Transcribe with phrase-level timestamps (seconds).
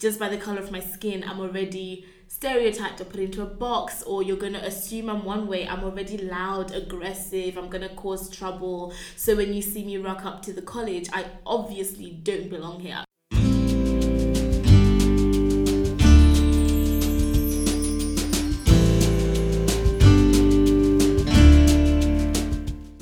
[0.00, 4.02] just by the color of my skin, I'm already stereotyped or put into a box,
[4.02, 5.68] or you're gonna assume I'm one way.
[5.68, 8.94] I'm already loud, aggressive, I'm gonna cause trouble.
[9.16, 13.04] So when you see me rock up to the college, I obviously don't belong here.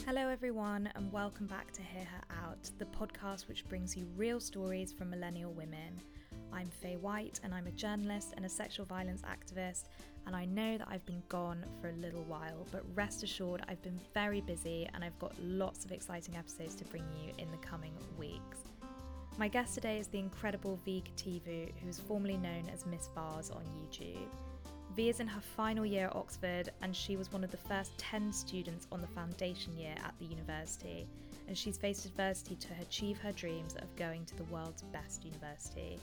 [0.04, 4.40] Hello, everyone, and welcome back to Hear Her Out, the podcast which brings you real
[4.40, 6.00] stories from millennial women.
[6.52, 9.84] I'm Faye White, and I'm a journalist and a sexual violence activist.
[10.26, 13.82] And I know that I've been gone for a little while, but rest assured, I've
[13.82, 17.56] been very busy and I've got lots of exciting episodes to bring you in the
[17.58, 18.58] coming weeks.
[19.38, 23.62] My guest today is the incredible V Kativhu, who's formerly known as Miss Vase on
[23.80, 24.28] YouTube.
[24.96, 27.96] V is in her final year at Oxford, and she was one of the first
[27.98, 31.06] 10 students on the foundation year at the university.
[31.46, 36.00] And she's faced adversity to achieve her dreams of going to the world's best university.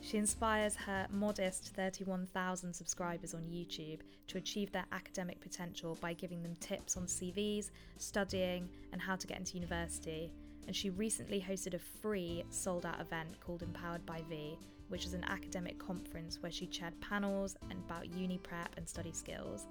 [0.00, 6.42] She inspires her modest 31,000 subscribers on YouTube to achieve their academic potential by giving
[6.42, 10.32] them tips on CVs, studying, and how to get into university.
[10.66, 14.58] And she recently hosted a free sold out event called Empowered by V,
[14.88, 19.12] which is an academic conference where she chaired panels and about uni prep and study
[19.12, 19.66] skills.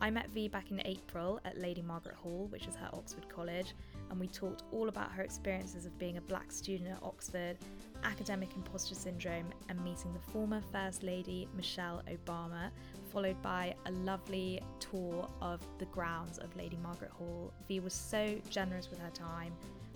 [0.00, 3.74] I met V back in April at Lady Margaret Hall, which is her Oxford college,
[4.10, 7.56] and we talked all about her experiences of being a black student at Oxford,
[8.04, 12.70] academic imposter syndrome, and meeting the former First Lady Michelle Obama,
[13.12, 17.52] followed by a lovely tour of the grounds of Lady Margaret Hall.
[17.68, 19.52] V was so generous with her time,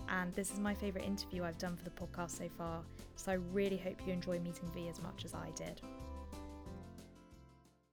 [0.09, 2.81] and this is my favourite interview I've done for the podcast so far,
[3.15, 5.81] so I really hope you enjoy meeting V as much as I did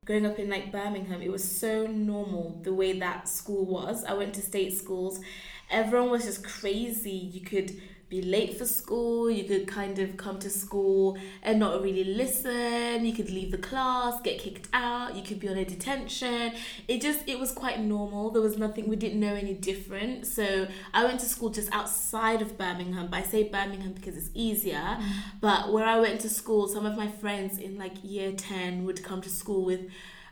[0.06, 4.04] growing up in like Birmingham, it was so normal the way that school was.
[4.04, 5.20] I went to state schools.
[5.68, 7.10] Everyone was just crazy.
[7.10, 7.72] You could
[8.08, 13.04] be late for school, you could kind of come to school and not really listen,
[13.04, 16.52] you could leave the class, get kicked out, you could be on a detention.
[16.86, 18.30] It just it was quite normal.
[18.30, 20.26] There was nothing we didn't know any different.
[20.26, 24.30] So I went to school just outside of Birmingham, but I say Birmingham because it's
[24.34, 24.76] easier.
[24.76, 25.02] Mm.
[25.40, 29.02] But where I went to school, some of my friends in like year 10 would
[29.02, 29.80] come to school with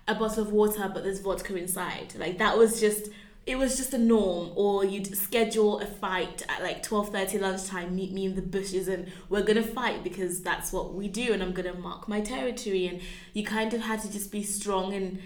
[0.07, 2.15] a bottle of water but there's vodka inside.
[2.17, 3.09] Like that was just
[3.47, 8.13] it was just a norm or you'd schedule a fight at like 12.30 lunchtime meet
[8.13, 11.53] me in the bushes and we're gonna fight because that's what we do and i'm
[11.53, 13.01] gonna mark my territory and
[13.35, 15.21] you kind of had to just be strong and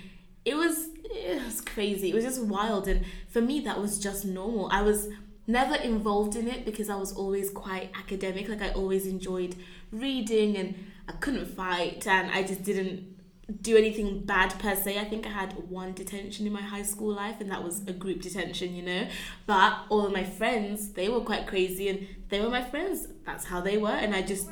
[0.45, 2.11] it was it was crazy.
[2.11, 4.69] It was just wild and for me that was just normal.
[4.73, 5.09] I was
[5.47, 9.57] never involved in it because i was always quite academic like i always enjoyed
[9.91, 10.75] reading and
[11.09, 13.18] i couldn't fight and i just didn't
[13.63, 14.99] do anything bad per se.
[14.99, 17.93] I think I had one detention in my high school life, and that was a
[17.93, 19.09] group detention, you know.
[19.47, 23.09] But all of my friends, they were quite crazy, and they were my friends.
[23.25, 24.49] That's how they were, and I just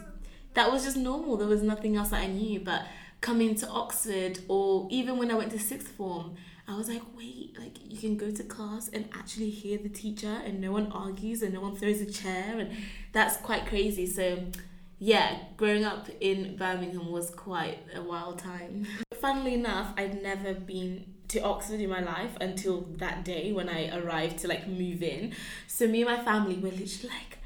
[0.54, 1.36] that was just normal.
[1.36, 2.60] There was nothing else that I knew.
[2.60, 2.86] But
[3.20, 6.36] coming to Oxford, or even when I went to sixth form,
[6.66, 10.40] I was like, wait, like you can go to class and actually hear the teacher,
[10.44, 12.70] and no one argues, and no one throws a chair, and
[13.12, 14.06] that's quite crazy.
[14.06, 14.38] So
[14.98, 18.86] yeah, growing up in Birmingham was quite a wild time.
[19.20, 23.96] Funnily enough, I'd never been to Oxford in my life until that day when I
[23.98, 25.34] arrived to like move in.
[25.66, 27.38] So me and my family were literally like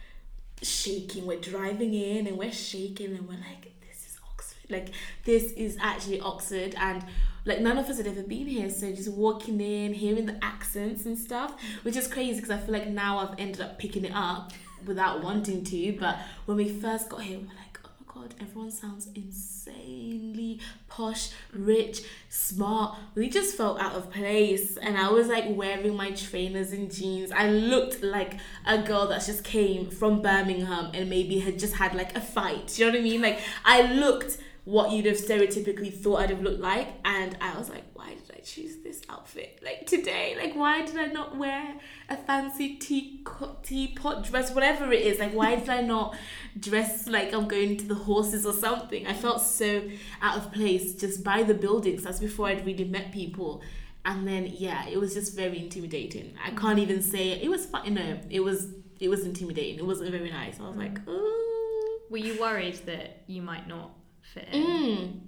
[0.62, 1.26] shaking.
[1.26, 4.70] We're driving in and we're shaking and we're like, this is Oxford.
[4.70, 4.90] Like
[5.24, 7.04] this is actually Oxford and
[7.46, 8.70] like none of us had ever been here.
[8.70, 12.74] So just walking in, hearing the accents and stuff, which is crazy because I feel
[12.74, 14.52] like now I've ended up picking it up
[14.86, 15.92] without wanting to.
[15.98, 20.60] But when we first got here, we are like, oh my god, everyone sounds insanely
[21.00, 22.98] posh, rich, smart.
[23.14, 24.76] We just felt out of place.
[24.76, 27.32] And I was like wearing my trainers and jeans.
[27.32, 31.94] I looked like a girl that just came from Birmingham and maybe had just had
[31.94, 32.78] like a fight.
[32.78, 33.22] You know what I mean?
[33.22, 36.88] Like I looked what you'd have stereotypically thought I'd have looked like.
[37.04, 40.34] And I was like, why did I choose this outfit like today?
[40.38, 41.74] Like, why did I not wear
[42.08, 43.24] a fancy tea
[43.62, 45.18] teapot dress, whatever it is?
[45.18, 46.16] Like, why did I not
[46.58, 49.06] dress like I'm going to the horses or something?
[49.06, 49.82] I felt so
[50.22, 52.02] out of place just by the buildings.
[52.02, 53.62] That's before I'd really met people.
[54.04, 56.34] And then yeah, it was just very intimidating.
[56.42, 57.92] I can't even say it, it was fun.
[57.92, 58.68] No, it was
[58.98, 59.78] it was intimidating.
[59.78, 60.58] It wasn't very nice.
[60.58, 61.98] I was like, oh.
[62.08, 63.90] Were you worried that you might not
[64.22, 64.62] fit in?
[64.62, 65.20] Mm.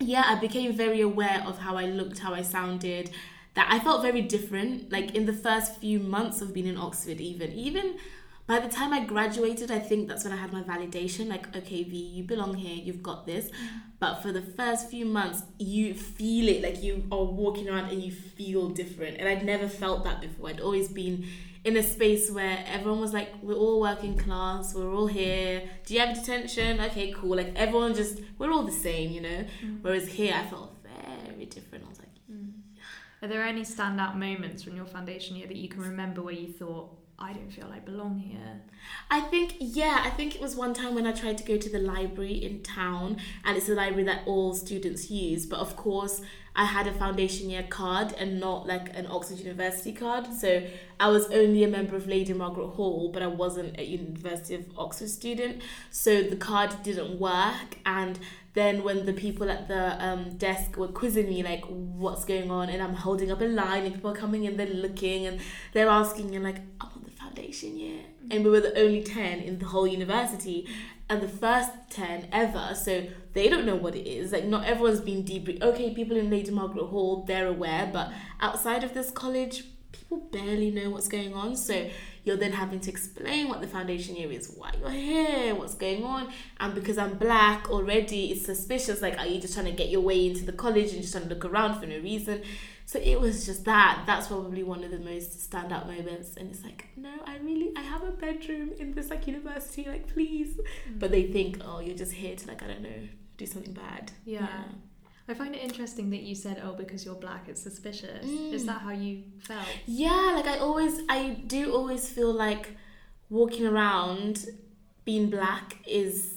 [0.00, 3.10] Yeah, I became very aware of how I looked, how I sounded.
[3.54, 4.90] That I felt very different.
[4.90, 7.98] Like in the first few months of being in Oxford, even even
[8.46, 11.28] by the time I graduated, I think that's when I had my validation.
[11.28, 13.46] Like, okay, V, you belong here, you've got this.
[13.46, 13.52] Mm.
[14.00, 18.02] But for the first few months, you feel it, like you are walking around and
[18.02, 19.18] you feel different.
[19.18, 20.48] And I'd never felt that before.
[20.48, 21.26] I'd always been
[21.64, 25.62] in a space where everyone was like, we're all working class, we're all here.
[25.84, 26.80] Do you have detention?
[26.80, 27.36] Okay, cool.
[27.36, 29.44] Like everyone just, we're all the same, you know.
[29.64, 29.82] Mm.
[29.82, 31.84] Whereas here, I felt very different.
[31.84, 32.52] I was like, mm.
[33.22, 36.50] are there any standout moments from your foundation year that you can remember where you
[36.50, 38.62] thought, I don't feel I belong here.
[39.10, 41.68] I think, yeah, I think it was one time when I tried to go to
[41.68, 45.44] the library in town, and it's a library that all students use.
[45.44, 46.22] But of course,
[46.60, 50.26] I had a foundation year card and not like an Oxford University card.
[50.34, 50.62] So
[51.00, 54.66] I was only a member of Lady Margaret Hall, but I wasn't a University of
[54.76, 55.62] Oxford student.
[55.90, 57.78] So the card didn't work.
[57.86, 58.18] And
[58.52, 62.68] then when the people at the um, desk were quizzing me like what's going on
[62.68, 65.40] and i'm holding up a line and people are coming in they're looking and
[65.72, 69.38] they're asking and like i'm on the foundation year and we were the only 10
[69.38, 70.66] in the whole university
[71.08, 75.00] and the first 10 ever so they don't know what it is like not everyone's
[75.00, 78.10] been debriefed okay people in lady margaret hall they're aware but
[78.40, 81.88] outside of this college people barely know what's going on so
[82.24, 86.04] you're then having to explain what the foundation year is, why you're here, what's going
[86.04, 86.30] on.
[86.58, 89.00] And because I'm black already, it's suspicious.
[89.00, 91.24] Like, are you just trying to get your way into the college and just trying
[91.28, 92.42] to look around for no reason?
[92.90, 94.02] So it was just that.
[94.04, 96.36] That's probably one of the most standout moments.
[96.36, 100.08] And it's like, no, I really, I have a bedroom in this like university, like
[100.12, 100.56] please.
[100.56, 100.98] Mm.
[100.98, 104.10] But they think, oh, you're just here to like, I don't know, do something bad.
[104.24, 104.40] yeah.
[104.40, 104.64] yeah.
[105.28, 108.52] I find it interesting that you said, "Oh, because you're black, it's suspicious." Mm.
[108.52, 109.64] Is that how you felt?
[109.86, 112.70] Yeah, like I always, I do always feel like
[113.28, 114.46] walking around
[115.04, 116.34] being black is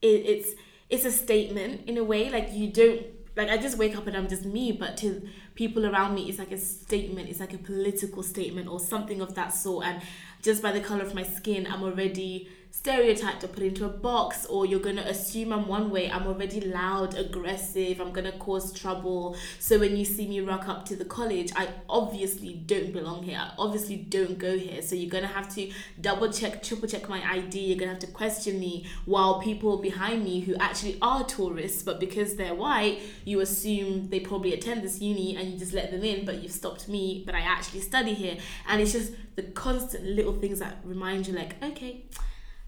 [0.00, 0.50] it, it's
[0.90, 2.30] it's a statement in a way.
[2.30, 3.02] Like you don't
[3.36, 6.38] like I just wake up and I'm just me, but to people around me, it's
[6.38, 7.28] like a statement.
[7.28, 9.86] It's like a political statement or something of that sort.
[9.86, 10.02] And
[10.42, 14.46] just by the color of my skin, I'm already stereotyped or put into a box
[14.46, 16.10] or you're going to assume I'm one way.
[16.10, 19.36] I'm already loud, aggressive, I'm going to cause trouble.
[19.60, 23.38] So when you see me rock up to the college, I obviously don't belong here.
[23.38, 24.80] I obviously don't go here.
[24.80, 25.70] So you're going to have to
[26.00, 27.60] double check, triple check my ID.
[27.60, 31.82] You're going to have to question me while people behind me who actually are tourists,
[31.82, 35.90] but because they're white, you assume they probably attend this uni and you just let
[35.90, 38.38] them in, but you've stopped me, but I actually study here.
[38.66, 42.04] And it's just the constant little things that remind you like, okay,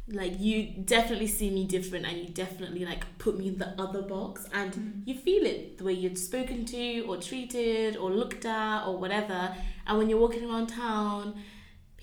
[0.09, 4.03] like you definitely see me different and you definitely like put me in the other
[4.03, 4.93] box and mm.
[5.06, 9.55] you feel it the way you're spoken to or treated or looked at or whatever
[9.87, 11.35] and when you're walking around town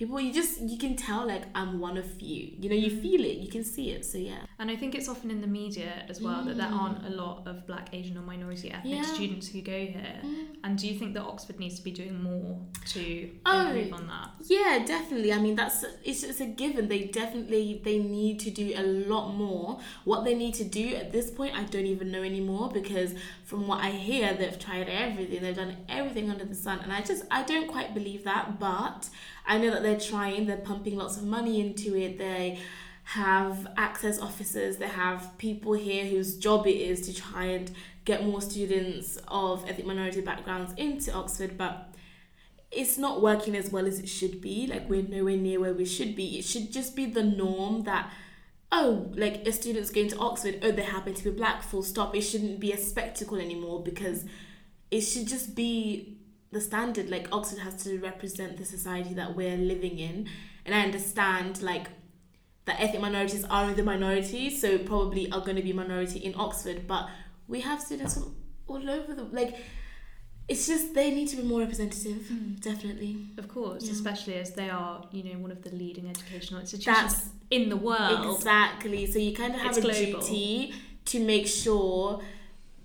[0.02, 3.02] people you just you can tell like i'm one of few you know you mm.
[3.04, 5.48] feel it you can see it so yeah and i think it's often in the
[5.48, 6.48] media as well mm.
[6.48, 6.82] that there mm.
[6.82, 9.04] aren't a lot of black asian or minority ethnic yeah.
[9.04, 10.48] students who go here mm.
[10.64, 14.08] and do you think that oxford needs to be doing more to oh, improve on
[14.08, 18.50] that yeah definitely i mean that's it's, just a given they definitely they need to
[18.50, 22.12] do a lot more what they need to do at this point i don't even
[22.12, 23.14] know anymore because
[23.44, 27.02] from what i hear they've tried everything they've done everything under the sun and i
[27.02, 29.08] just i don't quite believe that but
[29.46, 32.18] I know that they're trying, they're pumping lots of money into it.
[32.18, 32.60] They
[33.04, 37.72] have access officers, they have people here whose job it is to try and
[38.06, 41.94] get more students of ethnic minority backgrounds into Oxford, but
[42.72, 44.66] it's not working as well as it should be.
[44.68, 46.40] Like we're nowhere near where we should be.
[46.40, 48.12] It should just be the norm that
[48.72, 52.16] oh, like a student's going to Oxford, oh, they happen to be black, full stop.
[52.16, 54.26] It shouldn't be a spectacle anymore because
[54.90, 56.18] it should just be
[56.52, 60.28] the standard like oxford has to represent the society that we're living in
[60.66, 61.88] and i understand like
[62.66, 66.88] that ethnic minorities are the minority so probably are going to be minority in oxford
[66.88, 67.08] but
[67.48, 68.36] we have students from
[68.68, 69.58] all over the like
[70.48, 72.60] it's just they need to be more representative mm.
[72.62, 73.92] definitely of course yeah.
[73.92, 77.78] especially as they are you know one of the leading educational institutions That's, in the
[77.78, 80.22] world exactly so you kind of have it's a global.
[80.22, 80.74] duty
[81.06, 82.22] to make sure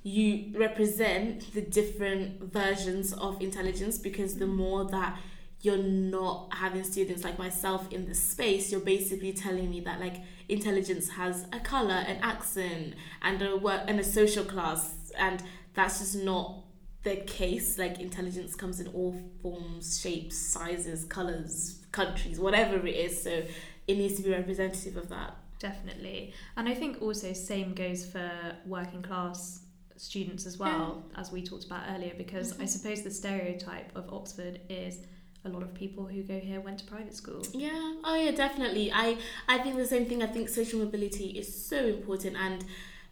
[0.07, 5.19] you represent the different versions of intelligence because the more that
[5.63, 10.19] you're not having students like myself in the space you're basically telling me that like
[10.49, 15.43] intelligence has a color an accent and a work and a social class and
[15.75, 16.63] that's just not
[17.07, 17.79] the case.
[17.79, 23.23] Like intelligence comes in all forms shapes sizes colors countries whatever it is.
[23.23, 23.43] So
[23.87, 25.37] it needs to be representative of that.
[25.59, 26.35] Definitely.
[26.57, 28.31] And i think also same goes for
[28.67, 29.61] working class
[29.97, 31.21] students as well, yeah.
[31.21, 32.63] as we talked about earlier, because mm-hmm.
[32.63, 34.99] I suppose the stereotype of Oxford is
[35.45, 37.43] a lot of people who go here went to private school.
[37.53, 37.95] Yeah.
[38.05, 38.91] Oh yeah, definitely.
[38.93, 40.23] I I think the same thing.
[40.23, 42.65] I think social mobility is so important and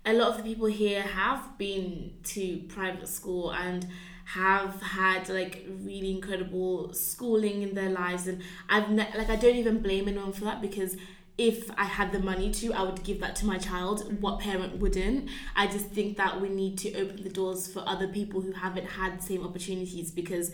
[0.07, 3.87] a lot of the people here have been to private school and
[4.27, 9.57] have had like really incredible schooling in their lives and I've ne- like I don't
[9.57, 10.97] even blame anyone for that because
[11.37, 14.21] if I had the money to, I would give that to my child.
[14.21, 15.29] What parent wouldn't?
[15.57, 18.87] I just think that we need to open the doors for other people who haven't
[18.87, 20.53] had the same opportunities because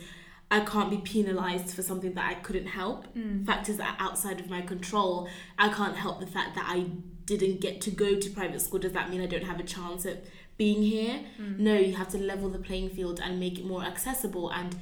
[0.51, 3.15] I can't be penalized for something that I couldn't help.
[3.15, 3.47] Mm.
[3.47, 5.29] Factors that are outside of my control.
[5.59, 6.87] I can't help the fact that I
[7.27, 8.81] didn't get to go to private school.
[8.81, 10.25] Does that mean I don't have a chance at
[10.57, 11.21] being here?
[11.39, 11.59] Mm.
[11.59, 14.75] No, you have to level the playing field and make it more accessible and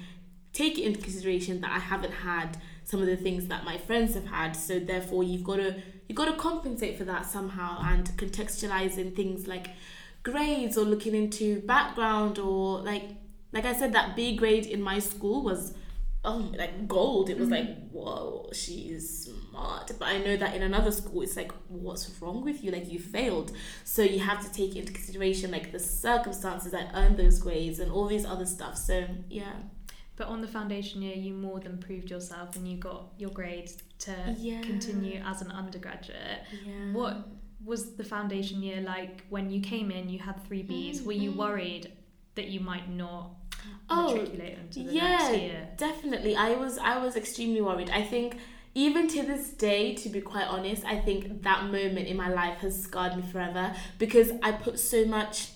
[0.52, 2.56] take it into consideration that I haven't had
[2.88, 4.52] some of the things that my friends have had.
[4.56, 5.76] So therefore you've got to
[6.08, 9.66] you've got to compensate for that somehow and contextualizing things like
[10.22, 13.04] grades or looking into background or like
[13.52, 15.74] like I said, that B grade in my school was
[16.24, 17.28] oh like gold.
[17.30, 17.68] It was Mm-hmm.
[17.68, 19.92] like whoa, she's smart.
[19.98, 22.70] But I know that in another school, it's like what's wrong with you?
[22.70, 23.52] Like you failed.
[23.84, 27.90] So you have to take into consideration like the circumstances that earned those grades and
[27.92, 28.76] all these other stuff.
[28.78, 29.52] So yeah,
[30.18, 33.78] But on the foundation year, you more than proved yourself and you got your grades
[34.00, 34.60] to Yeah.
[34.62, 36.40] continue as an undergraduate.
[36.66, 36.92] yeah.
[36.92, 37.28] What
[37.64, 40.08] was the foundation year like when you came in?
[40.08, 41.04] You had three Bs.
[41.04, 41.36] Were you Mhm.
[41.36, 41.92] worried
[42.34, 43.30] that you might not
[43.90, 45.68] Oh, matriculate into the yeah, next year?
[45.76, 46.34] definitely.
[46.36, 47.90] I was I was extremely worried.
[47.90, 48.36] I think
[48.74, 52.58] even to this day, to be quite honest, I think that moment in my life
[52.58, 55.50] has scarred me forever because I put so much.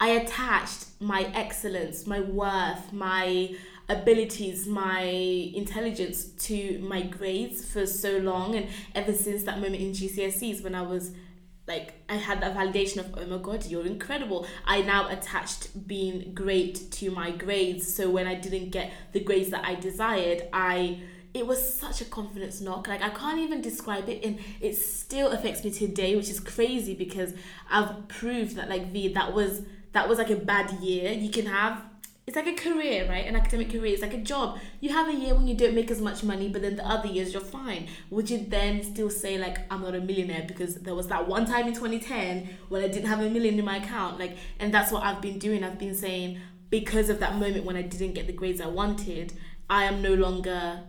[0.00, 3.54] I attached my excellence, my worth, my
[3.88, 9.92] abilities, my intelligence to my grades for so long, and ever since that moment in
[9.92, 11.12] GCSEs when I was
[11.66, 14.46] like I had that validation of oh my god you're incredible.
[14.64, 17.94] I now attached being great to my grades.
[17.94, 21.00] So when I didn't get the grades that I desired I
[21.34, 22.88] it was such a confidence knock.
[22.88, 24.24] Like I can't even describe it.
[24.24, 27.32] And it still affects me today which is crazy because
[27.70, 29.62] I've proved that like V that was
[29.92, 31.12] that was like a bad year.
[31.12, 31.82] You can have
[32.26, 33.26] it's like a career, right?
[33.26, 33.92] An academic career.
[33.92, 34.58] It's like a job.
[34.80, 37.08] You have a year when you don't make as much money, but then the other
[37.08, 37.88] years you're fine.
[38.10, 41.46] Would you then still say like I'm not a millionaire because there was that one
[41.46, 44.20] time in 2010 when I didn't have a million in my account?
[44.20, 45.64] Like, and that's what I've been doing.
[45.64, 49.32] I've been saying because of that moment when I didn't get the grades I wanted,
[49.68, 50.84] I am no longer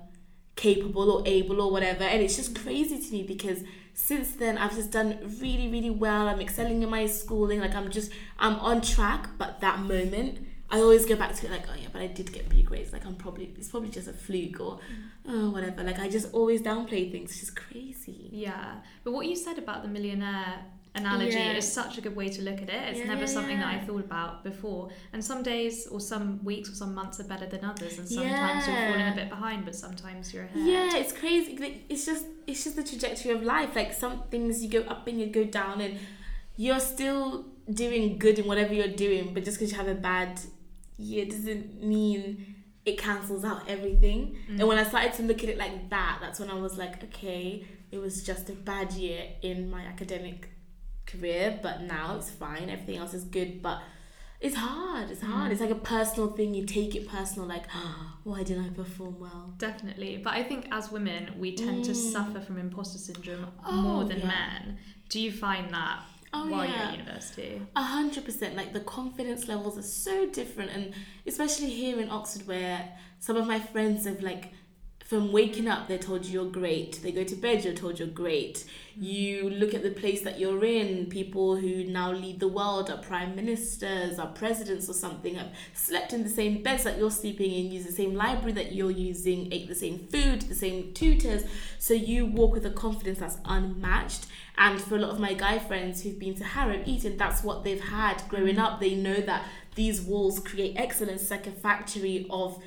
[0.55, 2.03] capable or able or whatever.
[2.03, 3.63] And it's just crazy to me because
[3.95, 6.27] since then I've just done really, really well.
[6.27, 7.59] I'm excelling in my schooling.
[7.59, 9.29] Like I'm just I'm on track.
[9.39, 12.33] But that moment, I always go back to it like, oh yeah, but I did
[12.33, 12.91] get B grades.
[12.91, 14.79] Like I'm probably it's probably just a fluke or mm.
[15.27, 15.83] oh whatever.
[15.83, 17.29] Like I just always downplay things.
[17.29, 18.29] It's just crazy.
[18.31, 20.65] Yeah, but what you said about the millionaire
[20.95, 21.53] analogy Yeah.
[21.53, 22.81] is such a good way to look at it.
[22.89, 24.89] It's Yeah, never yeah, something that I thought about before.
[25.11, 28.67] And some days or some weeks or some months are better than others, and sometimes
[28.67, 30.67] you're falling a bit behind, but sometimes you're ahead.
[30.73, 31.83] Yeah, it's crazy.
[31.87, 33.75] It's just it's just the trajectory of life.
[33.75, 35.99] Like some things you go up and you go down, and
[36.57, 39.35] you're still doing good in whatever you're doing.
[39.35, 40.39] But just because you have a bad
[40.97, 44.37] year doesn't mean it cancels out everything.
[44.51, 44.59] Mm.
[44.59, 47.03] And when I started to look at it like that, that's when I was like,
[47.05, 50.49] okay, it was just a bad year in my academic
[51.05, 52.69] career, but now it's fine.
[52.69, 53.81] Everything else is good, but.
[54.41, 55.09] It's hard.
[55.09, 55.47] It's hard.
[55.49, 55.51] Mm.
[55.53, 56.53] It's like a personal thing.
[56.53, 57.63] You take it personal, like,
[58.25, 59.53] why didn't I perform well?
[59.57, 60.17] Definitely.
[60.17, 62.11] But I think as women, we tend to Mm.
[62.11, 64.27] suffer from imposter syndrome Oh, more than yeah.
[64.27, 64.77] men.
[65.07, 66.01] Do you find that
[66.33, 66.89] Oh while you're yeah.
[66.89, 67.61] at university?
[67.75, 68.55] A hundred percent.
[68.55, 70.93] Like the confidence levels are so different, and
[71.27, 74.51] especially here in Oxford, where some of my friends have like,
[75.13, 76.99] from waking up, they're told you're great.
[77.03, 78.65] They go to bed, you're told you're great.
[78.97, 81.05] You look at the place that you're in.
[81.05, 85.35] People who now lead the world are prime ministers, are presidents or something.
[85.35, 88.73] Have slept in the same beds that you're sleeping in, use the same library that
[88.73, 91.43] you're using, ate the same food, the same tutors.
[91.77, 94.25] So you walk with a confidence that's unmatched.
[94.57, 97.63] And for a lot of my guy friends who've been to Harrow, Eton, that's what
[97.63, 98.63] they've had growing mm.
[98.63, 98.79] up.
[98.79, 102.59] They know that these walls create excellence, like a factory of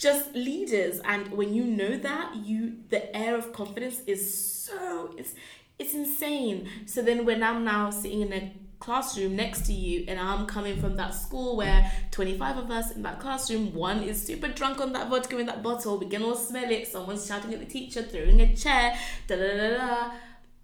[0.00, 1.00] just leaders.
[1.04, 4.22] And when you know that, you the air of confidence is
[4.64, 5.34] so it's
[5.78, 6.68] it's insane.
[6.86, 10.80] So then when I'm now sitting in a classroom next to you and I'm coming
[10.80, 14.92] from that school where 25 of us in that classroom, one is super drunk on
[14.94, 18.02] that vodka in that bottle, we can all smell it, someone's shouting at the teacher,
[18.02, 20.10] throwing a chair, da da da da,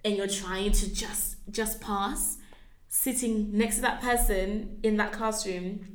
[0.05, 2.39] and you're trying to just just pass,
[2.89, 5.95] sitting next to that person in that classroom,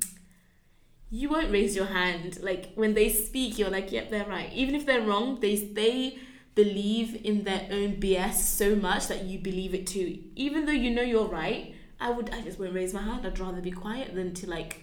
[1.11, 2.39] you won't raise your hand.
[2.41, 4.51] Like when they speak, you're like, yep, they're right.
[4.53, 6.17] Even if they're wrong, they they
[6.55, 10.19] believe in their own BS so much that you believe it too.
[10.35, 13.25] Even though you know you're right, I would I just won't raise my hand.
[13.25, 14.81] I'd rather be quiet than to like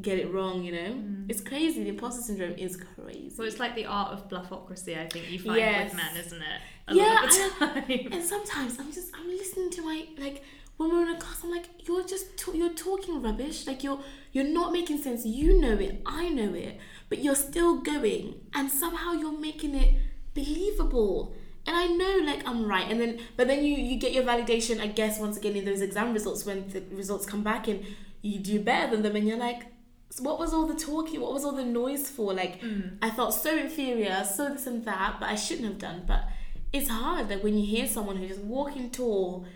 [0.00, 0.92] get it wrong, you know?
[0.92, 1.26] Mm.
[1.28, 1.82] It's crazy.
[1.82, 3.34] The imposter syndrome is crazy.
[3.36, 5.92] Well, it's like the art of bluffocracy, I think you find Yes.
[5.92, 6.60] with men, isn't it?
[6.88, 8.12] A Yeah, lot of the time.
[8.12, 10.42] and sometimes I'm just I'm listening to my like
[10.80, 13.66] when we're in a class, I'm like, you're just ta- you're talking rubbish.
[13.66, 14.00] Like you're
[14.32, 15.26] you're not making sense.
[15.26, 16.78] You know it, I know it,
[17.10, 19.94] but you're still going, and somehow you're making it
[20.34, 21.34] believable.
[21.66, 24.80] And I know like I'm right, and then but then you you get your validation,
[24.80, 27.84] I guess, once again in those exam results when the results come back and
[28.22, 29.62] you do better than them, and you're like,
[30.20, 31.20] what was all the talking?
[31.20, 32.32] What was all the noise for?
[32.32, 32.96] Like, Mm.
[33.02, 36.02] I felt so inferior, so this and that, but I shouldn't have done.
[36.06, 36.22] But
[36.72, 37.28] it's hard.
[37.30, 39.46] Like when you hear someone who's just walking tall,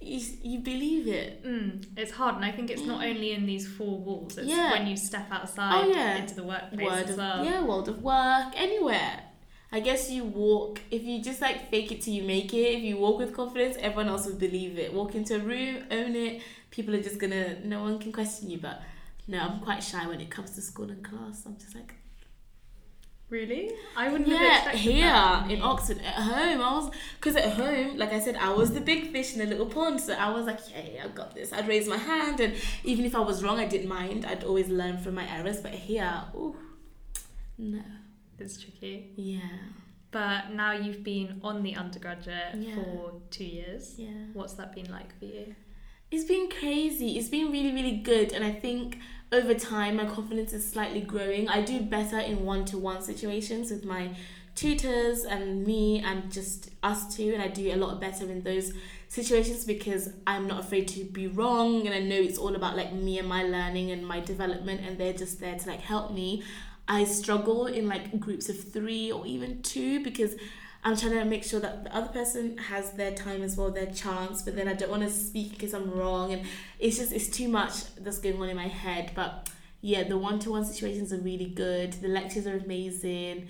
[0.00, 1.44] you, you believe it.
[1.44, 4.38] Mm, it's hard, and I think it's not only in these four walls.
[4.38, 4.72] It's Yeah.
[4.72, 6.16] when you step outside Oh, yeah.
[6.16, 7.44] into the workplace as of well.
[7.44, 9.24] yeah, world of work, anywhere.
[9.72, 12.78] I guess you walk if you just like fake it till you make it.
[12.78, 14.92] If you walk with confidence, everyone else will believe it.
[14.92, 16.42] Walk into a room, own it.
[16.72, 17.60] People are just gonna.
[17.64, 18.58] No one can question you.
[18.58, 18.82] But
[19.28, 21.44] no, I'm quite shy when it comes to school and class.
[21.46, 21.94] I'm just like.
[23.30, 23.70] Really?
[23.96, 25.50] I wouldn't have Yeah, here that.
[25.50, 25.62] in.
[25.62, 29.12] Oxford, at home, I was because at home, like I said, I was the big
[29.12, 30.00] fish in a little pond.
[30.00, 31.52] So I was like, yeah, I got this.
[31.52, 34.26] I'd raise my hand, and even if I was wrong, I didn't mind.
[34.26, 35.60] I'd always learn from my errors.
[35.60, 36.56] But here, ooh,
[37.56, 37.82] no,
[38.38, 39.12] It's tricky.
[39.16, 39.40] yeah,
[40.10, 42.74] But now you've been on the undergraduate Yeah.
[42.74, 43.94] for two years.
[43.96, 44.08] yeah.
[44.32, 45.54] What's that been like for you?
[46.10, 47.18] It's been crazy.
[47.18, 48.98] It's been really, really good, and I think
[49.30, 51.48] over time my confidence is slightly growing.
[51.48, 54.16] I do better in one-to-one situations with my
[54.56, 58.72] tutors and me and just us two, and I do a lot better in those
[59.06, 62.92] situations because I'm not afraid to be wrong, and I know it's all about like
[62.92, 66.42] me and my learning and my development, and they're just there to like help me.
[66.88, 70.34] I struggle in like groups of three or even two because
[70.82, 73.90] I'm trying to make sure that the other person has their time as well, their
[73.92, 76.46] chance, but then I don't want to speak because I'm wrong, and
[76.78, 79.12] it's just it's too much that's going on in my head.
[79.14, 79.50] But
[79.82, 81.92] yeah, the one-to-one situations are really good.
[81.94, 83.48] The lectures are amazing.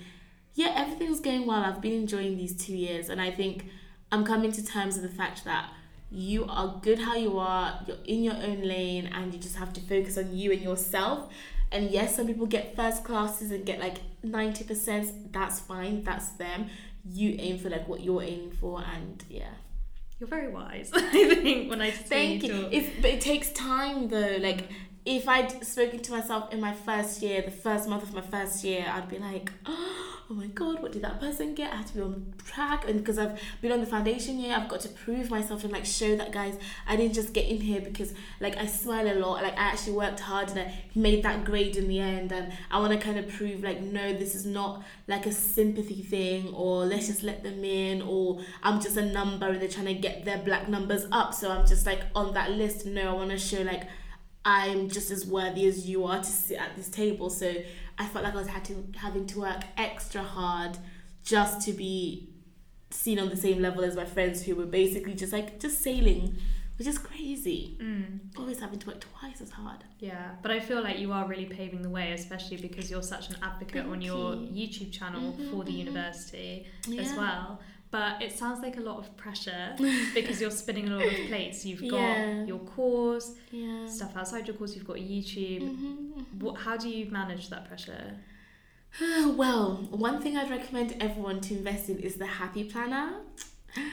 [0.55, 1.63] Yeah, everything's going well.
[1.63, 3.65] I've been enjoying these two years, and I think
[4.11, 5.69] I'm coming to terms with the fact that
[6.11, 7.79] you are good how you are.
[7.87, 11.31] You're in your own lane, and you just have to focus on you and yourself.
[11.71, 15.31] And yes, some people get first classes and get like ninety percent.
[15.31, 16.03] That's fine.
[16.03, 16.69] That's them
[17.05, 19.53] you aim for like what you're aiming for and yeah
[20.19, 20.99] You're very wise, I
[21.35, 22.73] think, when I thank you talk.
[22.73, 24.69] if but it takes time though like
[25.05, 28.63] if i'd spoken to myself in my first year the first month of my first
[28.63, 31.73] year i'd be like oh my god what did that person get?
[31.73, 32.87] I had to be on track.
[32.87, 35.85] And because i've been on the foundation year i've got to prove myself and like
[35.85, 39.43] show that guys i didn't just get in here because like i smile a lot.
[39.43, 42.31] Like i actually worked hard and i made that grade in the end.
[42.31, 46.01] And i want to kind of prove like no this is not like a sympathy
[46.01, 49.87] thing or let's just let them in or i'm just a number and they're trying
[49.87, 51.33] to get their black numbers up.
[51.33, 52.85] So i'm just like on that list.
[52.85, 53.83] No i want to show like
[54.45, 57.53] i'm just as worthy as you are to sit at this table so
[57.97, 60.77] i felt like i was had to, having to work extra hard
[61.23, 62.27] just to be
[62.89, 66.35] seen on the same level as my friends who were basically just like just sailing
[66.77, 70.81] which is crazy Mm, always having to work twice as hard yeah, but I feel
[70.81, 74.33] like you are really paving the way, especially because you're such an advocate on your
[74.33, 74.67] you.
[74.67, 75.77] YouTube channel Mhm, for the mhm.
[75.85, 76.65] university
[76.97, 77.59] as well.
[77.91, 79.75] But it sounds like a lot of pressure
[80.13, 81.65] because you're spinning a lot of plates.
[81.65, 82.45] You've got Yeah.
[82.45, 85.61] your course, yeah stuff outside your course, you've got YouTube.
[85.61, 88.15] Mhm, What, how do you manage that pressure?
[89.37, 93.09] well one thing i'd recommend everyone to invest in is the happy planner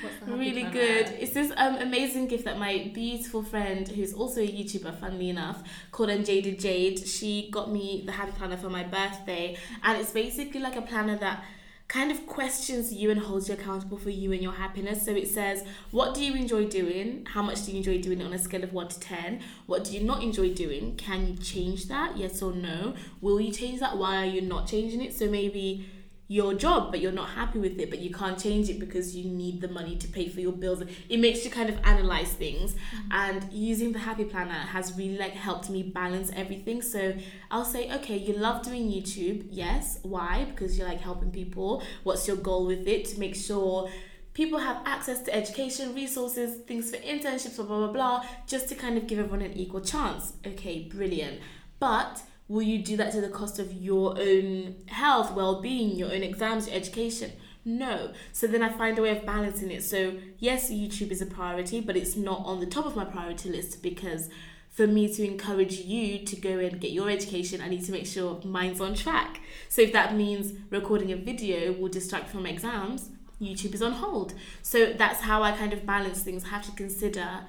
[0.03, 0.73] What's the happy really planner?
[0.73, 1.07] good.
[1.21, 5.63] It's this um, amazing gift that my beautiful friend, who's also a YouTuber, funnily enough,
[5.93, 9.57] called Unjaded Jade, she got me the Happy Planner for my birthday.
[9.85, 11.45] And it's basically like a planner that
[11.89, 15.07] kind of questions you and holds you accountable for you and your happiness.
[15.07, 17.27] So it says, what do you enjoy doing?
[17.33, 19.41] How much do you enjoy doing it on a scale of 1 to 10?
[19.67, 20.97] What do you not enjoy doing?
[20.97, 22.19] Can you change that?
[22.19, 22.95] Yes or no?
[23.23, 23.97] Will you change that?
[23.97, 25.15] Why are you not changing it?
[25.15, 25.89] So maybe
[26.31, 29.31] your job but you're not happy with it but you can't change it because you
[29.31, 30.83] need the money to pay for your bills.
[31.09, 32.75] It makes you kind of analyze things.
[32.75, 33.09] Mm.
[33.11, 36.83] And using the happy planner has really like helped me balance everything.
[36.83, 37.15] So
[37.51, 39.47] i'll say okay you love doing youtube.
[39.51, 39.99] Yes.
[40.03, 40.45] Why?
[40.45, 41.83] Because you're like helping people.
[42.05, 43.07] What's your goal with it?
[43.07, 43.91] To make sure
[44.35, 48.75] people have access to education resources things for internships blah blah blah blah just to
[48.75, 50.35] kind of give everyone an equal chance.
[50.47, 51.41] Okay brilliant.
[51.81, 56.13] But will you do that to the cost of your own health, well being, your
[56.13, 57.33] own exams, your education?
[57.65, 58.13] No.
[58.33, 59.85] So then I find a way of balancing it.
[59.85, 63.51] So, yes, YouTube is a priority, but it's not on the top of my priority
[63.51, 64.31] list because
[64.71, 68.07] for me to encourage you to go and get your education, I need to make
[68.07, 69.41] sure mine's on track.
[69.69, 74.33] So, if that means recording a video will distract from exams, YouTube is on hold.
[74.63, 76.45] So, that's how I kind of balance things.
[76.45, 77.41] I have to consider,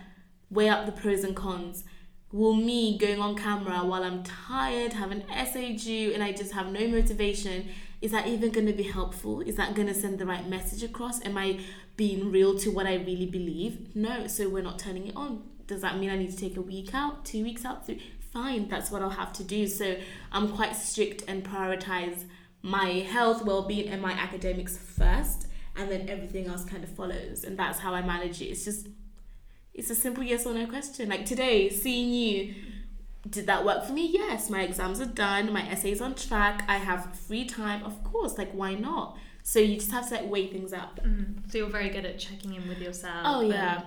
[0.50, 1.86] weigh up the pros and cons
[2.32, 6.54] will me going on camera while I'm tired, have an essay due, and I just
[6.54, 7.70] have no motivation,
[8.02, 9.42] is that even going to be helpful?
[9.42, 11.24] Is that going to send the right message across?
[11.26, 11.60] Am I
[11.98, 13.96] being real to what I really believe?
[13.96, 15.44] No, so we're not turning it on.
[15.68, 18.02] Does that mean I need to take a week out, two weeks out, three?
[18.32, 19.68] Fine, that's what I'll have to do.
[19.68, 19.98] So
[20.32, 22.26] I'm quite strict and prioritize
[22.62, 27.44] my health, well being, and my academics first, and then everything else kind of follows.
[27.44, 28.46] And that's how I manage it.
[28.46, 28.88] It's just
[29.74, 31.10] it's a simple yes or no question.
[31.10, 32.56] Like today, seeing you,
[33.30, 34.08] did that work for me?
[34.12, 34.50] Yes.
[34.50, 35.52] My exams are done.
[35.54, 36.64] My essay's on track.
[36.68, 37.84] I have free time.
[37.84, 38.38] Of course.
[38.38, 39.18] Like, why not?
[39.44, 41.00] So you just have to like weigh things up.
[41.04, 41.50] Mm.
[41.52, 43.22] So you're very good at checking in with yourself.
[43.26, 43.76] Oh yeah.
[43.78, 43.86] and-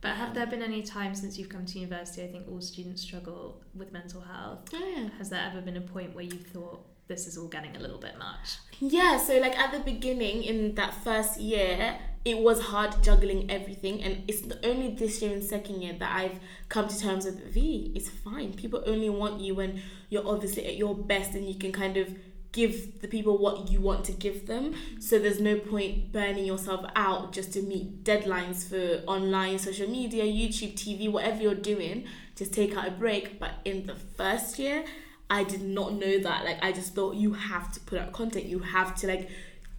[0.00, 2.22] but have there been any times since you've come to university?
[2.22, 4.68] I think all students struggle with mental health.
[4.72, 5.08] Yeah.
[5.18, 7.98] Has there ever been a point where you thought this is all getting a little
[7.98, 8.58] bit much?
[8.80, 14.02] Yeah, so like at the beginning in that first year, it was hard juggling everything,
[14.02, 17.92] and it's only this year in second year that I've come to terms with V.
[17.94, 18.52] It's fine.
[18.52, 22.14] People only want you when you're obviously at your best and you can kind of
[22.52, 24.74] give the people what you want to give them.
[25.00, 30.24] So there's no point burning yourself out just to meet deadlines for online, social media,
[30.24, 32.06] YouTube, TV, whatever you're doing.
[32.36, 33.38] Just take out a break.
[33.38, 34.84] But in the first year,
[35.30, 36.44] I did not know that.
[36.44, 38.46] Like I just thought you have to put out content.
[38.46, 39.28] You have to like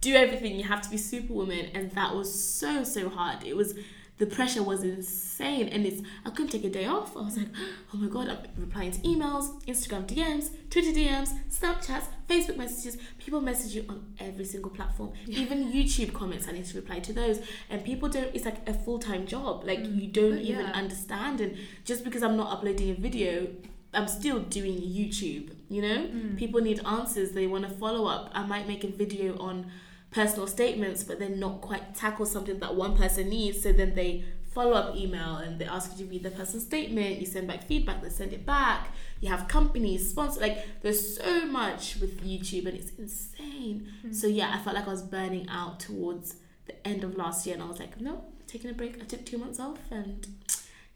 [0.00, 0.56] do everything.
[0.56, 3.44] You have to be superwoman, and that was so so hard.
[3.44, 3.74] It was
[4.20, 7.16] the pressure was insane, and it's I couldn't take a day off.
[7.16, 7.48] I was like,
[7.94, 12.98] oh my god, I'm replying to emails, Instagram DMs, Twitter DMs, Snapchats, Facebook messages.
[13.18, 16.46] People message you on every single platform, even YouTube comments.
[16.46, 18.32] I need to reply to those, and people don't.
[18.34, 19.64] It's like a full time job.
[19.64, 20.12] Like you mm.
[20.12, 20.72] don't But even yeah.
[20.72, 23.48] understand, and just because I'm not uploading a video.
[23.92, 26.06] I'm still doing YouTube, you know?
[26.06, 26.38] Mm.
[26.38, 28.30] People need answers, they want to follow up.
[28.34, 29.70] I might make a video on
[30.10, 33.62] personal statements, but then not quite tackle something that one person needs.
[33.62, 37.20] So then they follow up email and they ask you to read the person's statement.
[37.20, 38.88] You send back feedback, they send it back.
[39.20, 40.40] You have companies, sponsor.
[40.40, 43.88] Like there's so much with YouTube and it's insane.
[44.06, 44.14] Mm.
[44.14, 47.54] So yeah, I felt like I was burning out towards the end of last year
[47.54, 49.00] and I was like, no, taking a break.
[49.00, 50.26] I took two months off and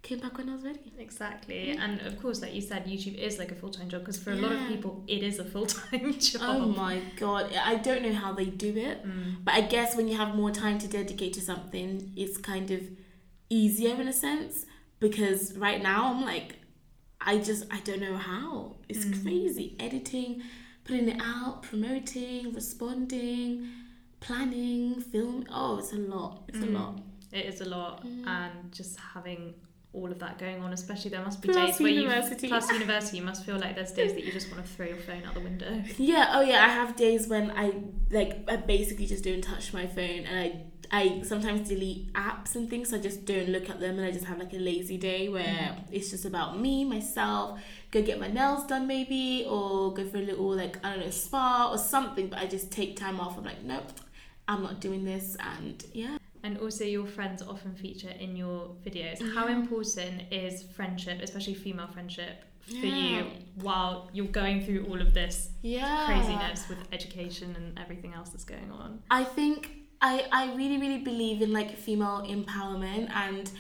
[0.09, 0.93] came back when I was ready.
[0.99, 1.71] Exactly.
[1.85, 4.33] And of course, like you said, YouTube is like a full time job because for
[4.33, 6.43] a lot of people, it is a full time job.
[6.45, 9.45] Oh my god, I don't know how they do it, Mm.
[9.45, 12.81] but I guess when you have more time to dedicate to something, it's kind of
[13.51, 14.67] easier in a sense
[15.01, 16.51] because right now I'm like,
[17.21, 18.77] I just I don't know how.
[18.91, 19.23] It's Mm.
[19.23, 20.43] crazy editing,
[20.85, 23.49] putting it out, promoting, responding,
[24.21, 25.45] planning, film.
[25.51, 26.45] Oh, it's a lot.
[26.49, 26.69] It's Mm.
[26.69, 26.95] a lot.
[27.33, 29.55] It is a lot, and just having
[29.95, 32.49] all of that going on, especially there must be Plus days where you university.
[32.49, 34.97] plus university, you must feel like there's days that you just want to throw your
[34.97, 35.83] phone out the window.
[35.97, 37.73] Yeah, oh yeah, I have days when I
[38.11, 42.69] like I basically just don't touch my phone and I I sometimes delete apps and
[42.69, 42.91] things.
[42.91, 45.29] so I just don't look at them and I just have like a lazy day
[45.29, 45.93] where mm-hmm.
[45.93, 50.23] it's just about me, myself, go get my nails done maybe or go for a
[50.23, 53.39] little like I don't know, spa or something, but I just take time off.
[53.39, 53.91] I'm like, nope,
[54.49, 56.19] I'm not doing this and yeah.
[56.45, 59.19] And also, your friends often feature in your videos.
[59.35, 63.19] How important is friendship, especially female friendship, for Yeah.
[63.21, 66.05] you while you're going through all of this Yeah.
[66.05, 69.03] craziness with education and everything else that's going on?
[69.11, 69.71] I think
[70.03, 73.51] I, I really, really believe in like female empowerment and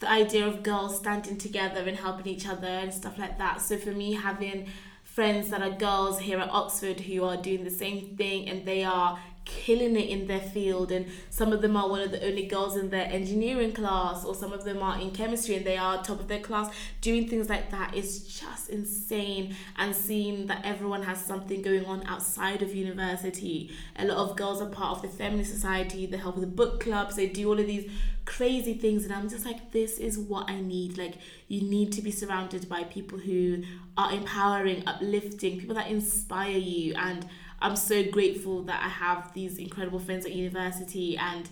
[0.00, 3.62] the idea of girls standing together and helping each other and stuff like that.
[3.62, 4.68] So for me, having
[5.02, 8.84] friends that are girls here at Oxford who are doing the same thing and they
[8.84, 12.46] are killing it in their field and some of them are one of the only
[12.46, 16.02] girls in their engineering class or some of them are in chemistry and they are
[16.02, 16.72] top of their class.
[17.00, 22.06] Doing things like that is just insane and seeing that everyone has something going on
[22.06, 23.70] outside of university.
[23.96, 26.80] A lot of girls are part of the feminist society they help with the book
[26.80, 27.90] clubs they do all of these
[28.24, 30.98] crazy things and i'm just like this is what i need.
[30.98, 31.14] Like
[31.48, 33.62] you need to be surrounded by people who
[33.96, 37.26] are empowering uplifting people that inspire you and
[37.60, 41.48] i'm so grateful that i have these incredible friends at university and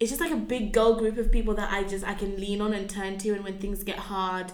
[0.00, 2.60] it's just like a big girl group of people that i just i can lean
[2.60, 4.52] on and turn to and when things get hard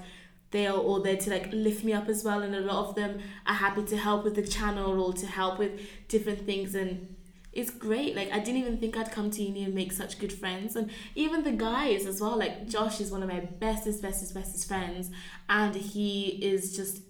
[0.51, 2.95] they are all there to like lift me up as well and a lot of
[2.95, 7.15] them are happy to help with the channel or to help with different things and
[7.53, 8.15] it's great.
[8.15, 10.91] Like i didn't even think i'd come to uni and make such good friends and
[11.15, 12.39] even the guys as well.
[12.39, 15.11] Like josh is one of my bestest bestest bestest friends
[15.49, 17.03] and he is just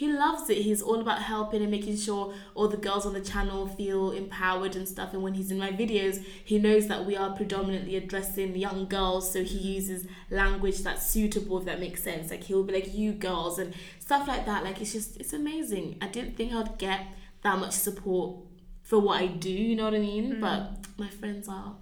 [0.00, 0.56] he loves it.
[0.56, 4.74] He's all about helping and making sure all the girls on the channel feel empowered
[4.74, 5.12] and stuff.
[5.12, 9.30] And when he's in my videos he knows that we are predominantly addressing young girls.
[9.30, 12.30] So he uses language that's suitable if that makes sense.
[12.30, 14.64] Like he'll be like you girls and stuff like that.
[14.64, 15.98] Like it's just it's amazing.
[16.00, 17.02] I didn't think i'd get
[17.42, 18.38] that much support
[18.82, 20.36] for what i do you know what i mean?
[20.36, 20.40] Mm.
[20.40, 21.74] But my friends are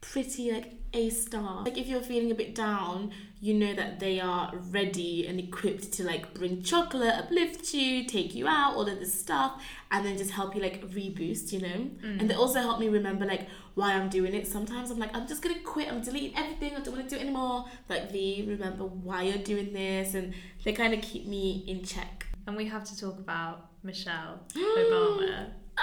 [0.00, 1.64] pretty like a star.
[1.64, 5.92] Like if you're feeling a bit down you know that they are ready and equipped
[5.92, 10.18] to like bring chocolate uplift you take you out all of this stuff and then
[10.18, 11.68] just help you like reboost you know?
[11.68, 12.20] Mm.
[12.20, 14.46] And they also help me remember like why i'm doing it.
[14.46, 15.88] Sometimes i'm like i'm just gonna quit.
[15.88, 16.74] I'm deleting everything.
[16.74, 17.66] I don't want to do it anymore.
[17.88, 22.26] Like they remember why you're doing this and they kind of keep me in check.
[22.46, 25.50] And we have to talk about Michelle Obama.
[25.78, 25.82] Ah!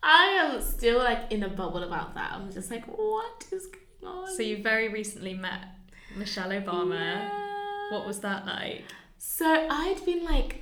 [0.00, 2.32] i am still like in a bubble about that.
[2.32, 3.66] I'm just like what is
[4.02, 4.34] going on?
[4.34, 5.77] So you very recently met
[6.18, 6.98] Michelle Obama.
[6.98, 7.90] Yeah.
[7.92, 8.84] What was that like?
[9.18, 10.60] So I'd been like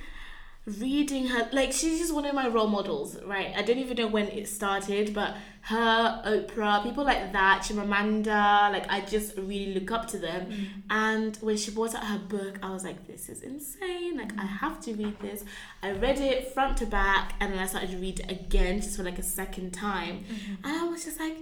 [0.65, 4.07] reading her like she's just one of my role models right i don't even know
[4.07, 9.89] when it started but her oprah people like that chimamanda like i just really look
[9.91, 10.67] up to them Mm.
[10.89, 14.45] and when she brought out her book i was like this is insane like i
[14.45, 15.45] have to read this
[15.81, 18.97] i read it front to back and then i started to read it again just
[18.97, 20.65] for like a second time Mm-hmm.
[20.67, 21.37] and i was just like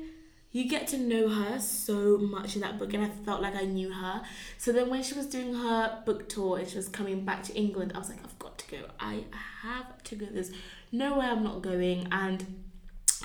[0.55, 3.65] you get to know her so much in that book and i felt like i
[3.65, 4.21] knew her.
[4.57, 7.53] So then when she was doing her book tour and she was coming back to
[7.55, 8.77] england i was like i've got to go.
[8.97, 9.25] I
[9.63, 10.27] have to go.
[10.31, 10.51] There's
[10.93, 12.07] nowhere i'm not going.
[12.09, 12.63] And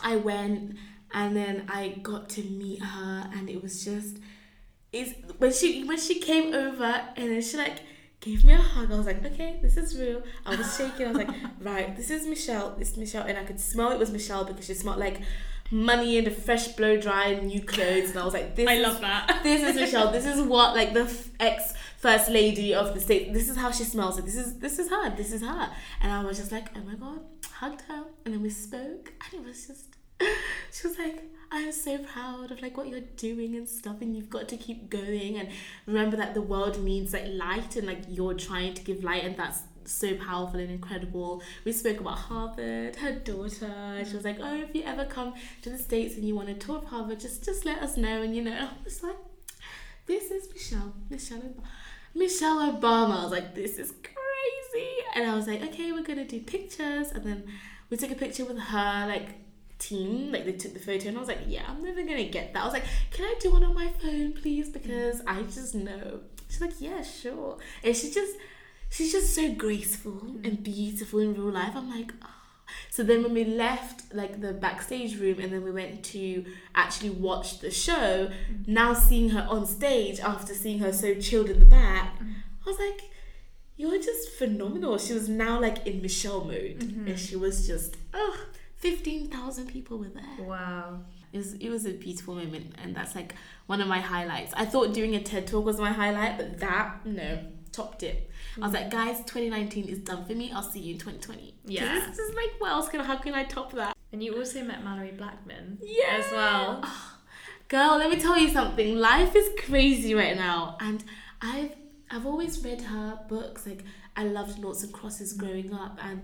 [0.02, 0.76] i went
[1.12, 4.16] and then i got to meet her and it was just
[4.92, 7.78] it's when she when she came over and then she like
[8.20, 8.90] gave me a hug.
[8.90, 10.20] I was like okay this is real.
[10.44, 11.06] I was shaking.
[11.06, 12.74] I was like right this is michelle.
[12.76, 13.24] This is michelle.
[13.24, 15.20] And i could smell it was michelle because she smelled like
[15.70, 18.74] money and a fresh blow dry and new clothes and i was like this I
[18.74, 19.40] is love that.
[19.44, 20.10] this is Michelle.
[20.10, 23.32] This is what like the f- ex first lady of the state.
[23.32, 24.16] This is how she smells.
[24.16, 25.14] Like this is this is her.
[25.14, 25.70] This is her.
[26.00, 27.20] And I was just like, oh my god,
[27.52, 29.86] hugged her, and then we spoke, and it was just.
[30.72, 34.30] She was like, I'm so proud of like what you're doing and stuff, and you've
[34.30, 35.36] got to keep going.
[35.38, 35.48] And
[35.86, 39.36] remember that the world needs like light, and like you're trying to give light, and
[39.36, 41.42] that's so powerful and incredible.
[41.64, 44.04] We spoke about Harvard, her daughter.
[44.06, 46.54] She was like, "Oh, if you ever come to the states and you want to
[46.54, 49.16] tour of Harvard, just just let us know." And you know, I was like,
[50.06, 51.64] "This is Michelle, Michelle, Ob-
[52.14, 56.24] Michelle Obama." I was like, "This is crazy," and I was like, "Okay, we're gonna
[56.24, 57.44] do pictures." And then
[57.90, 59.28] we took a picture with her, like
[59.80, 62.52] team like they took the photo and I was like yeah I'm never gonna get
[62.52, 65.74] that I was like can I do one on my phone please because I just
[65.74, 68.36] know she's like yeah sure and she just
[68.90, 71.72] she's just so graceful and beautiful in real life.
[71.74, 72.26] I'm like, oh.
[72.90, 77.10] so then when we left like the backstage room and then we went to actually
[77.10, 78.68] watch the show, mm.
[78.68, 82.34] now seeing her on stage after seeing her so chilled in the back, mm.
[82.66, 83.02] I was like,
[83.76, 84.98] you're just phenomenal.
[84.98, 87.06] She was now like in Michelle mode, mm-hmm.
[87.08, 88.36] and she was just oh.
[88.80, 90.46] 15,000 people were there.
[90.46, 91.00] Wow.
[91.34, 93.34] It was, it was a beautiful moment, and that's like
[93.66, 94.54] one of my highlights.
[94.56, 97.40] I thought doing a TED talk was my highlight, but that, no,
[97.72, 98.30] topped it.
[98.56, 98.90] I was like, mm.
[98.90, 100.52] guys, 2019 is done for me.
[100.52, 101.54] I'll see you in 2020.
[101.64, 102.04] Yeah.
[102.08, 103.96] This is like, what else can, how can I top that?
[104.12, 106.18] And you also met Malorie Blackman Yeah.
[106.24, 106.84] as well.
[107.68, 108.96] Girl, let me tell you something.
[108.96, 111.04] Life is crazy right now, and
[111.40, 111.70] I've
[112.10, 113.64] I've always read her books.
[113.64, 113.84] Like
[114.16, 116.22] I loved Noughts and Crosses growing up, and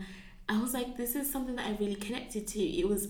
[0.48, 2.60] I was like, this is something that I really connected to.
[2.60, 3.06] It was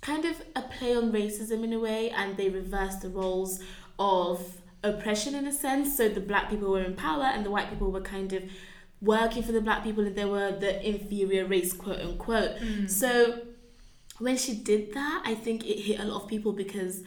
[0.00, 3.60] kind of a play on racism in a way, and they reversed the roles
[3.98, 4.40] of
[4.82, 5.96] oppression in a sense.
[5.96, 8.42] So the black people were in power, and the white people were kind of
[9.00, 12.56] working for the black people, and they were the inferior race, quote unquote.
[12.58, 12.90] Mm.
[12.90, 13.40] So
[14.18, 17.02] when she did that, I think it hit a lot of people because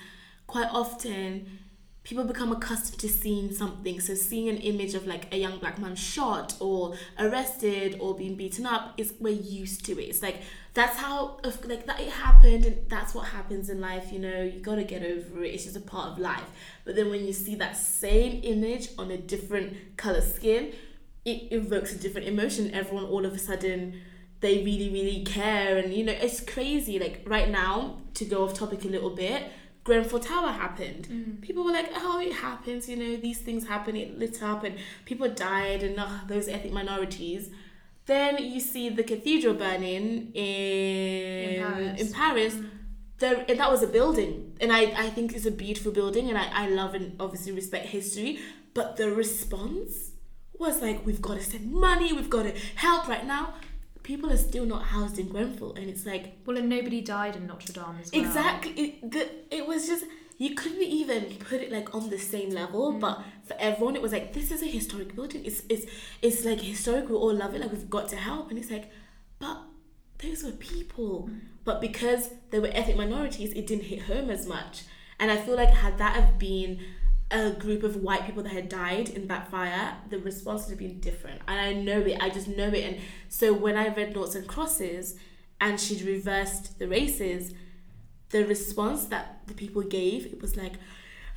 [0.47, 1.60] quite often
[2.03, 3.99] people become accustomed to seeing something.
[3.99, 8.36] So seeing an image of like a young black man shot or arrested or being
[8.36, 10.10] beaten up is we're used to it.
[10.10, 10.41] It's like
[10.73, 14.60] that's how like that it happened and that's what happens in life, you know, you
[14.62, 15.53] gotta get over it.
[15.53, 16.49] It's just a part of life.
[16.86, 20.73] But then when you see that same image on a different colour skin,
[21.25, 22.73] it evokes a different emotion.
[22.73, 24.01] Everyone all of a sudden
[24.39, 26.99] they really, really care and you know, it's crazy.
[26.99, 29.43] Like right now, to go off topic a little bit,
[29.84, 31.07] Grenfell Tower happened.
[31.10, 31.41] Mm.
[31.41, 32.88] People were like, "Oh, it happens.
[32.88, 33.95] You know, these things happen.
[33.95, 37.49] It lit up, and people died, and oh, those ethnic minorities."
[38.12, 42.02] Then you see the cathedral burning in In Paris.
[42.02, 42.54] in Paris.
[42.56, 42.69] Mm.
[43.19, 46.38] There, and that was a building, and I, I think it's a beautiful building, and
[46.43, 48.32] I, I love and obviously respect history.
[48.74, 49.91] But the response
[50.63, 52.12] was like, "We've got to send money.
[52.12, 52.54] We've got to
[52.88, 53.54] help right now."
[54.04, 57.45] People are still not housed in Grenfell, and it's like, Well, and nobody died in
[57.45, 58.21] Notre Dame as well.
[58.24, 58.71] Exactly.
[58.84, 59.24] It, the,
[59.58, 60.04] it was just
[60.41, 62.99] you couldn't even put it like on the same level, mm.
[62.99, 65.45] but for everyone it was like this is a historic building.
[65.45, 65.86] It's it's
[66.23, 67.10] it's like historic.
[67.10, 67.62] We all love it.
[67.62, 68.89] Like we've got to help, and it's like,
[69.38, 69.62] but
[70.17, 71.30] those were people.
[71.30, 71.41] Mm.
[71.63, 74.82] But because they were ethnic minorities, it didn't hit home as much.
[75.19, 76.80] And I feel like had that have been
[77.30, 80.80] a group of white people that had died in that fire, the response would have
[80.80, 81.39] been different.
[81.47, 82.17] And I know it.
[82.19, 82.84] I just know it.
[82.84, 82.97] And
[83.30, 85.19] so when I read Noughts and Crosses,
[85.60, 87.54] and she'd reversed the races,
[88.32, 90.74] the response that the people gave, it was like,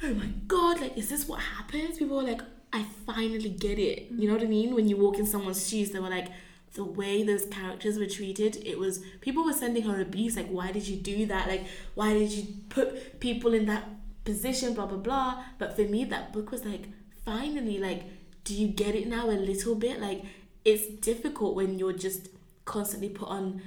[0.03, 1.99] oh my god, like, is this what happens?
[1.99, 4.09] People were like, I finally get it.
[4.11, 4.75] You know what I mean?
[4.75, 6.29] When you walk in someone's shoes, they were like,
[6.75, 10.37] the way those characters were treated, it was people were sending her abuse.
[10.37, 11.47] Like, why did you do that?
[11.47, 13.85] Like, why did you put people in that
[14.25, 14.75] position?
[14.75, 15.45] Blah blah blah.
[15.59, 16.89] But for me, that book was like,
[17.25, 18.03] finally, like,
[18.43, 20.01] do you get it now a little bit?
[20.01, 20.25] Like,
[20.65, 22.29] it's difficult when you're just
[22.65, 23.63] constantly put on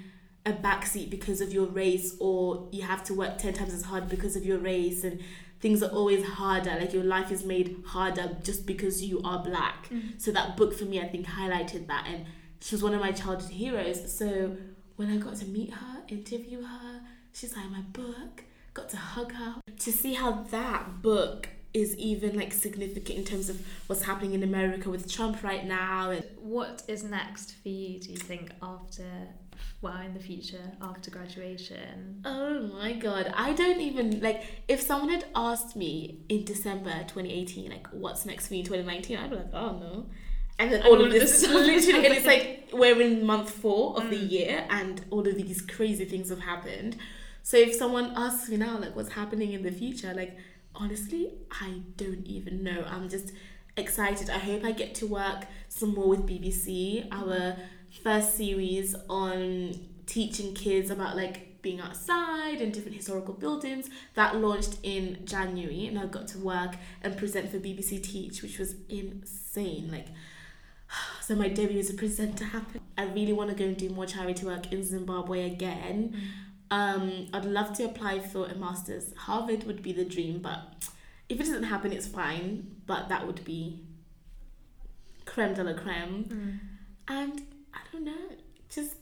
[0.47, 4.09] a backseat because of your race, or you have to work ten times as hard
[4.09, 5.19] because of your race, and
[5.59, 6.75] things are always harder.
[6.79, 9.89] Like your life is made harder just because you are black.
[9.89, 10.19] Mm.
[10.21, 12.05] So that book for me, I think, highlighted that.
[12.07, 12.25] And
[12.61, 13.99] she was one of my childhood heroes.
[14.17, 14.55] So
[14.95, 17.01] when I got to meet her, interview her,
[17.33, 18.43] she's like my book.
[18.73, 23.49] Got to hug her to see how that book is even like significant in terms
[23.49, 27.99] of what's happening in America with Trump right now and What is next for you,
[27.99, 29.03] do you think, after,
[29.81, 32.21] well, in the future, after graduation?
[32.25, 37.69] Oh my god, I don't even like if someone had asked me in December 2018
[37.69, 40.05] like what's next for you in 2019, I'd be like, oh no.
[40.59, 44.09] And then all, of this, stuff literally and it's like we're in month 4 of
[44.09, 44.31] the Mm.
[44.31, 46.97] year and all of these crazy things have happened.
[47.43, 50.35] So if someone asks me now like what's happening in the future, like
[50.75, 52.83] honestly, I don't even know.
[52.87, 53.31] I'm just
[53.77, 54.29] excited.
[54.29, 57.07] I hope I get to work some more with BBC.
[57.11, 57.55] Our
[58.03, 59.73] first series on
[60.05, 63.89] teaching kids about like being outside and different historical buildings.
[64.15, 68.57] That launched in January and I got to work and present for BBC Teach which
[68.57, 69.89] was insane.
[69.91, 70.07] Like
[71.21, 72.81] so my debut as a presenter happened.
[72.97, 76.15] I really want to go and do more charity work in Zimbabwe again.
[76.71, 79.13] Um I'd love to apply for a master's.
[79.17, 80.89] Harvard would be the dream but
[81.29, 82.75] if it doesn't happen it's fine.
[82.85, 83.83] But that would be
[85.25, 86.23] creme de la creme.
[86.23, 86.59] Mm.
[87.09, 87.41] and
[87.77, 88.29] I don't know,
[88.69, 88.95] just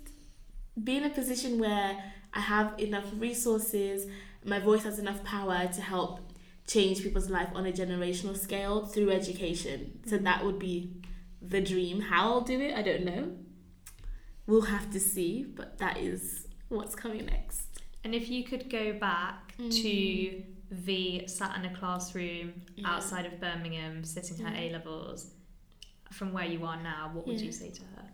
[0.83, 1.97] be in a position where
[2.33, 4.07] I have enough resources,
[4.43, 6.19] my voice has enough power to help
[6.67, 9.99] change people's life on a generational scale through education.
[10.05, 10.91] So that would be
[11.41, 12.01] the dream.
[12.01, 13.31] How I'll do it, I don't know.
[14.47, 17.67] We'll have to see, but that is what's coming next.
[18.03, 19.71] And if you could go back Mm.
[19.83, 22.89] to V sat in a classroom Yeah.
[22.89, 24.59] outside of Birmingham, sitting her Yeah.
[24.61, 25.31] A levels,
[26.11, 27.45] from where you are now, what would Yeah.
[27.47, 28.09] you say to her?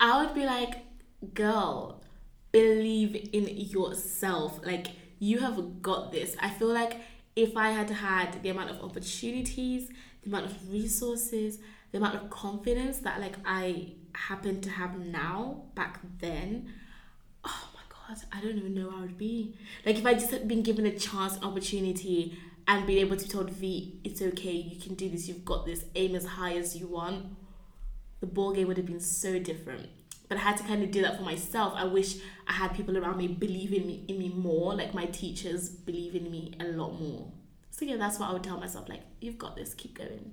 [0.00, 0.84] I would be like,
[1.34, 2.02] girl,
[2.52, 4.60] believe in yourself.
[4.64, 6.36] Like, you have got this.
[6.40, 7.00] I feel like
[7.36, 9.88] if I had had the amount of opportunities,
[10.22, 11.58] the amount of resources,
[11.92, 16.72] the amount of confidence that like I happen to have now back then,
[17.44, 19.56] oh my god, I don't even know where I would be.
[19.84, 23.24] Like if I just had been given a chance, an opportunity, and been able to
[23.24, 26.56] be told, V, it's okay, you can do this, you've got this, aim as high
[26.56, 27.26] as you want,
[28.24, 29.90] the ball game would have been so different.
[30.30, 31.74] But I had to kind of do that for myself.
[31.76, 32.16] I wish
[32.48, 36.14] I had people around me believe in me in me more, like my teachers believe
[36.14, 37.30] in me a lot more.
[37.70, 40.32] So yeah, that's what I would tell myself, like, you've got this, keep going.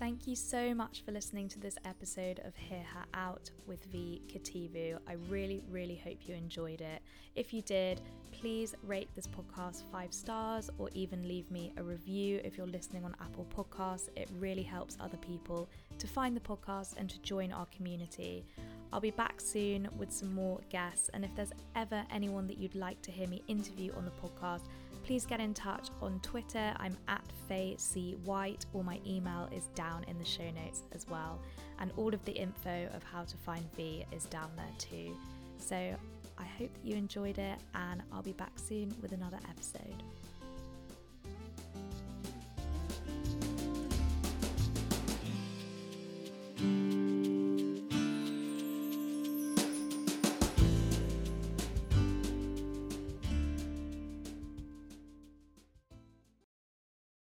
[0.00, 4.22] Thank you so much for listening to this episode of Hear Her Out with V
[4.28, 4.98] Kativhu.
[5.06, 7.02] I really, really hope you enjoyed it.
[7.36, 8.00] If you did,
[8.32, 13.04] please rate this podcast five stars or even leave me a review if you're listening
[13.04, 14.08] on Apple Podcasts.
[14.16, 18.46] It really helps other people to find the podcast and to join our community.
[18.94, 22.74] I'll be back soon with some more guests, and if there's ever anyone that you'd
[22.74, 24.62] like to hear me interview on the podcast,
[25.10, 26.72] please get in touch on Twitter.
[26.76, 31.04] I'm at Faye C White, or my email is down in the show notes as
[31.08, 31.40] well.
[31.80, 35.16] And all of the info of how to find V is down there too.
[35.58, 40.00] So I hope that you enjoyed it, and I'll be back soon with another episode.